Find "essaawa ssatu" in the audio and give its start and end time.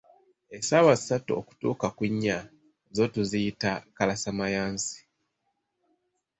0.55-1.31